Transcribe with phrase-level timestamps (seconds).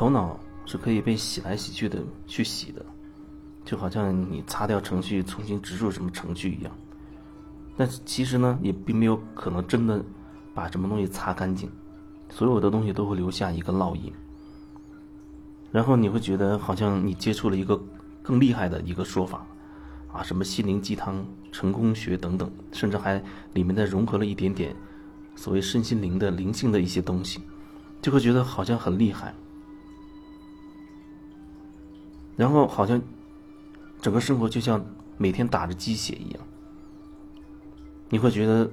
[0.00, 2.82] 头脑是可以被洗来洗去的去洗的，
[3.66, 6.72] 就好像你擦掉程序，重新植入什么程序一样。
[7.76, 10.02] 但其实呢，也并没有可能真的
[10.54, 11.70] 把什么东西擦干净，
[12.30, 14.10] 所有的东西都会留下一个烙印。
[15.70, 17.78] 然后你会觉得好像你接触了一个
[18.22, 19.46] 更厉害的一个说法，
[20.10, 21.22] 啊，什么心灵鸡汤、
[21.52, 23.22] 成功学等等，甚至还
[23.52, 24.74] 里面再融合了一点点
[25.36, 27.42] 所谓身心灵的灵性的一些东西，
[28.00, 29.34] 就会觉得好像很厉害。
[32.40, 32.98] 然后好像
[34.00, 34.82] 整个生活就像
[35.18, 36.42] 每天打着鸡血一样，
[38.08, 38.70] 你会觉得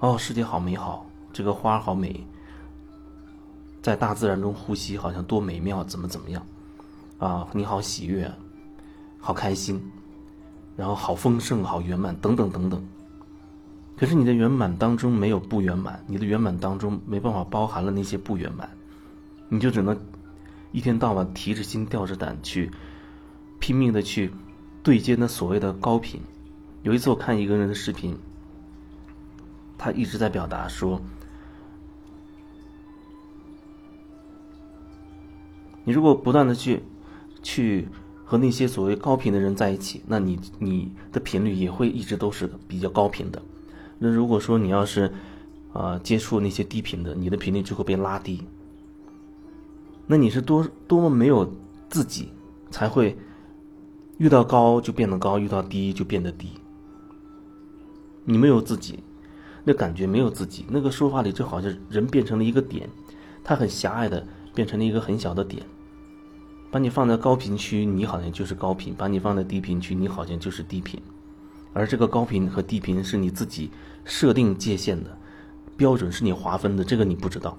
[0.00, 2.26] 哦，世界好美好，这个花好美。
[3.80, 6.44] 在大自然中呼吸，好像多美妙，怎么怎么样，
[7.18, 8.28] 啊，你好喜悦，
[9.20, 9.80] 好开心，
[10.74, 12.84] 然后好丰盛，好圆满，等等等等。
[13.96, 18.68] 可是你的圆满当中没有不圆满，你的圆满当中没办法包含了那些不圆满，
[19.48, 19.96] 你就只能
[20.72, 22.68] 一天到晚提着心吊着胆去
[23.66, 24.30] 拼命的去
[24.80, 26.20] 对接那所谓的高频。
[26.84, 28.16] 有一次我看一个人的视频，
[29.76, 31.02] 他一直在表达说。
[35.84, 36.80] 你如果不断的去，
[37.42, 37.88] 去
[38.24, 43.42] 和那些所谓高频的人在一起，那你你的频率也会一直都是比较高频的。
[43.98, 45.12] 那如果说你要是，
[45.72, 48.44] 呃，接触那些低频的，你的频率就会被拉低。
[50.06, 51.52] 那你是多多么没有
[51.90, 52.28] 自己，
[52.70, 53.18] 才会
[54.18, 56.48] 遇到高就变得高，遇到低就变得低。
[58.24, 59.00] 你没有自己，
[59.64, 62.88] 那感觉没有自己，那个说法里就好像人变成了一个点，
[63.44, 65.62] 它很狭隘的变成了一个很小的点。
[66.70, 71.00] 把你放在高频区，你好像就是高频；把你放在低频区，你好像就是低频。
[71.72, 73.70] 而这个高频和低频是你自己
[74.04, 75.16] 设定界限的
[75.76, 77.56] 标准，是你划分的，这个你不知道。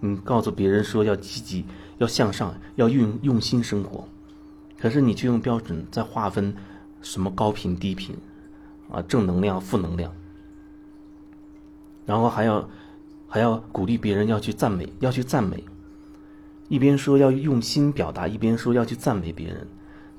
[0.00, 1.64] 你告诉别人说要积极、
[1.98, 4.08] 要向上、要用用心生活，
[4.78, 6.54] 可是你却用标准在划分
[7.02, 8.16] 什么高频、低频，
[8.90, 10.12] 啊，正能量、负能量，
[12.06, 12.68] 然后还要
[13.26, 15.64] 还要鼓励别人要去赞美，要去赞美。
[16.68, 19.66] 一边说要用心表达，一边说要去赞美别人，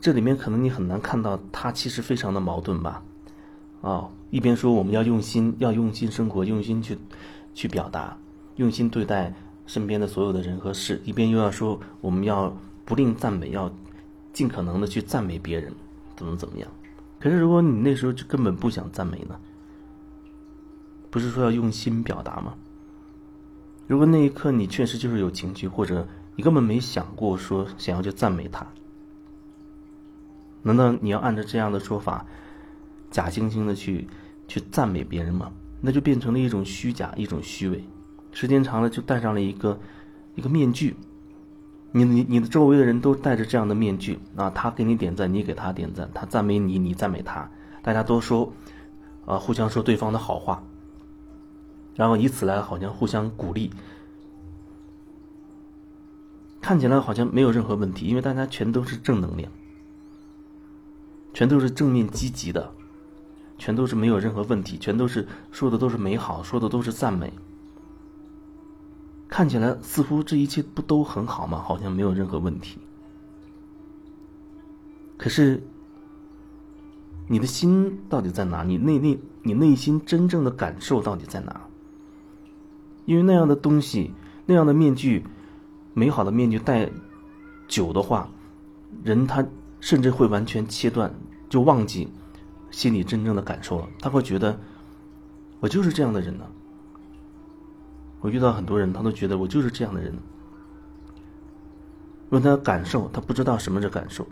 [0.01, 3.03] 这里面可能你很难看到他其实非常的矛盾吧？
[3.81, 6.97] 啊，一边说我们要用心，要用心生活，用心去
[7.53, 8.17] 去表达，
[8.55, 9.33] 用心对待
[9.67, 12.51] 身边的所有的人和事，一边又要说我们要
[12.83, 13.71] 不吝赞美，要
[14.33, 15.73] 尽可能的去赞美别人，
[16.15, 16.69] 怎么怎么样？
[17.19, 19.39] 可是如果你那时候就根本不想赞美呢？
[21.09, 22.55] 不是说要用心表达吗？
[23.87, 26.07] 如果那一刻你确实就是有情绪或者。
[26.35, 28.65] 你根本没想过说想要去赞美他，
[30.63, 32.25] 难道你要按照这样的说法，
[33.11, 34.07] 假惺惺的去
[34.47, 35.51] 去赞美别人吗？
[35.81, 37.83] 那就变成了一种虚假，一种虚伪，
[38.31, 39.77] 时间长了就戴上了一个
[40.35, 40.95] 一个面具。
[41.91, 47.49] 你你你的周围的人都戴着这样的面具啊，他给你点赞，你给他点赞，他赞美你，你赞美他，
[47.81, 48.53] 大家都说，
[49.25, 50.61] 啊，互相说对方的好话，
[51.95, 53.71] 然后以此来好像互相鼓励。
[56.61, 59.51] 看起来好像没有任何问题，因为大家全都是正能量，
[61.33, 62.71] 全都是正面积极的，
[63.57, 67.33] 全都是没有任何问题，全都是说的都是美好，说的都是赞美。
[69.39, 71.63] 看起来似乎这一切不都很好吗？
[71.65, 72.77] 好像没有任何问题。
[75.15, 75.63] 可是，
[77.25, 78.63] 你的心到底在哪？
[78.63, 81.61] 你内内你内心真正的感受到底在哪？
[83.05, 84.13] 因为那样的东西，
[84.45, 85.25] 那样的面具。
[85.93, 86.91] 美好的面具戴
[87.65, 88.29] 久的话，
[89.05, 89.47] 人他
[89.79, 91.13] 甚至会完全切断，
[91.47, 92.09] 就忘记
[92.71, 93.87] 心里真正的感受了。
[94.01, 94.59] 他会觉得
[95.61, 96.45] 我就是这样的人呢。
[98.21, 100.13] 我遇到很多人，他都觉得我就是这样的人。
[102.29, 104.27] 问他感受，他不知道什么是感受。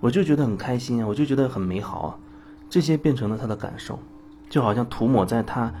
[0.00, 2.18] 我就觉得很开心啊，我就觉得很美好啊，
[2.68, 3.98] 这些变成了他的感受，
[4.48, 5.72] 就好像涂抹在他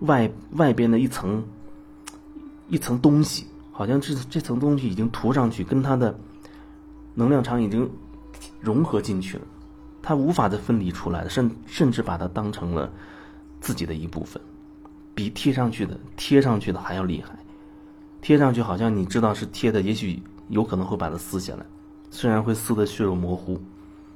[0.00, 1.44] 外外边的一层
[2.68, 3.46] 一层东西。
[3.76, 6.16] 好像这这层东西已经涂上去，跟他的
[7.12, 7.90] 能量场已经
[8.60, 9.44] 融合进去了，
[10.00, 12.88] 他无法再分离出来，甚甚至把它当成了
[13.60, 14.40] 自己的一部分，
[15.14, 17.38] 比贴上去的贴上去的还要厉害。
[18.20, 21.64] 贴上去好像你知道是贴的，也许有可能会把它撕下来，
[22.10, 23.60] 虽然会撕的血肉模糊，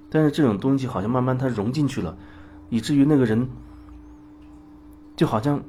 [0.08, 2.16] 但是这种东西好像慢慢它融进去了，
[2.68, 3.48] 以至于那个人
[5.16, 5.62] 就好像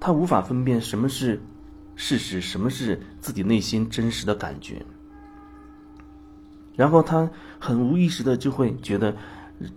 [0.00, 1.40] 他无法分辨什么是。
[1.96, 4.84] 事实，什么是自己内心真实的感觉？
[6.74, 7.30] 然后他
[7.60, 9.14] 很无意识的就会觉得，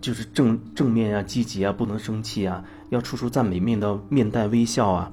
[0.02, 5.12] 就是正正面啊，积极啊，不能生气啊，要处处赞美，面到面带微笑啊，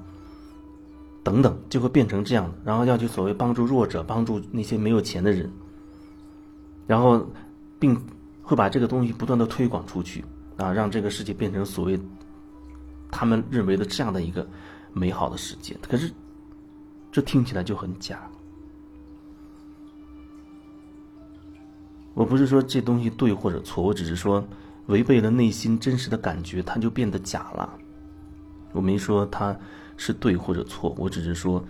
[1.23, 2.53] 等等，就会变成这样的。
[2.63, 5.51] 然后要去所谓帮助弱者，帮助那些没有钱的人，
[6.87, 7.25] 然后
[7.79, 7.99] 并
[8.41, 10.23] 会把这个东西不断的推广出去
[10.57, 11.99] 啊，让这个世界变成所谓
[13.11, 14.47] 他们认为的这样的一个
[14.93, 15.75] 美好的世界。
[15.81, 16.11] 可是
[17.11, 18.29] 这听起来就很假。
[22.13, 24.41] 我不是说这东西对或者错，我只是说
[24.87, 27.73] 违背了内心真实的感觉，它就变得假了。
[28.71, 29.57] 我没说它
[29.97, 31.63] 是对或者错，我只是说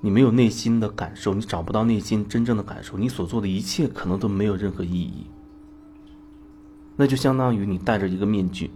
[0.00, 5.26] 你没有内心的感受，你找不到内心真正的感受，你所做的一切可能都没有任何意义。
[6.96, 8.70] 那就相当于你戴着一个面具，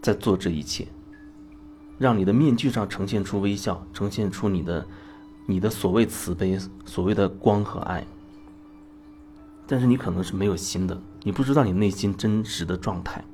[0.00, 0.86] 在做这一切，
[1.98, 4.86] 让你的面具上呈现出微笑，呈现出你的
[5.46, 8.06] 你的所谓慈悲，所谓的光和爱。
[9.70, 13.24] 但是你可能是没有心的，你不知道你内心真实的状态。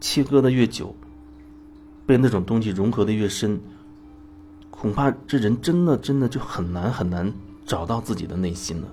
[0.00, 0.94] 切割的越久，
[2.06, 3.60] 被那种东西融合的越深，
[4.70, 7.34] 恐怕这人真的真的就很难很难
[7.66, 8.86] 找到自己的内心了。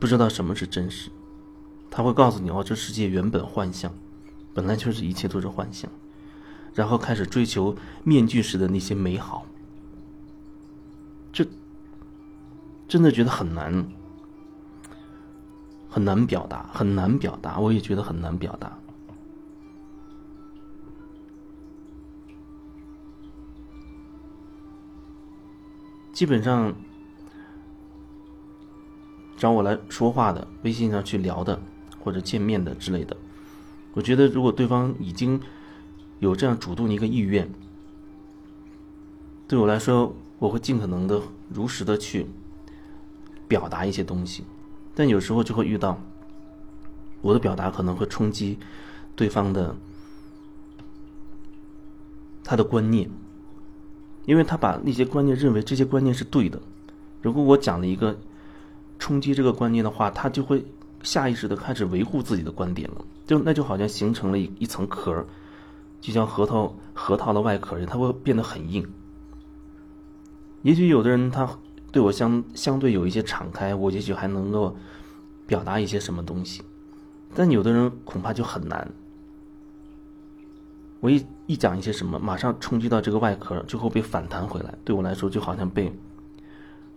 [0.00, 1.08] 不知道什么是真实，
[1.88, 3.94] 他会告诉你哦，这世界原本幻象，
[4.52, 5.88] 本来就是一切都是幻象，
[6.74, 9.46] 然后开始追求面具式的那些美好。
[11.32, 11.46] 这。
[12.92, 13.86] 真的觉得很难，
[15.88, 17.58] 很难表达，很难表达。
[17.58, 18.78] 我也觉得很难表达。
[26.12, 26.74] 基本上，
[29.38, 31.58] 找我来说话的，微信上去聊的，
[31.98, 33.16] 或者见面的之类的，
[33.94, 35.40] 我觉得如果对方已经
[36.18, 37.50] 有这样主动的一个意愿，
[39.48, 42.26] 对我来说，我会尽可能的如实的去。
[43.52, 44.42] 表达一些东西，
[44.94, 46.00] 但有时候就会遇到，
[47.20, 48.58] 我的表达可能会冲击
[49.14, 49.76] 对方的
[52.42, 53.10] 他的观念，
[54.24, 56.58] 因为他把那些观念认为这些观念是对的。
[57.20, 58.18] 如果我讲了一个
[58.98, 60.64] 冲击这个观念的话，他就会
[61.02, 65.26] 下意识的开始维护自己的观点了，就那就好像形成了一一层壳，
[66.00, 68.90] 就像核桃核桃的外壳，它会变得很硬。
[70.62, 71.58] 也许有的人他。
[71.92, 74.74] 对我相相对有一些敞开，我也许还能够
[75.46, 76.62] 表达一些什么东西，
[77.34, 78.90] 但有的人恐怕就很难。
[81.00, 84.74] 我一一讲一些什么，马上冲击到这个外壳，就会被反弹回来。
[84.84, 85.92] 对我来说，就好像被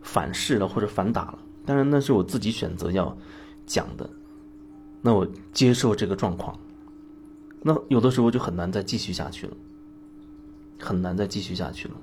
[0.01, 1.39] 反噬了或者反打了。
[1.65, 3.17] 当然，那是我自己选择要
[3.65, 4.09] 讲的，
[5.01, 6.57] 那我接受这个状况。
[7.61, 9.57] 那有的时候就很难再继续下去了，
[10.79, 11.95] 很难再继续下去了。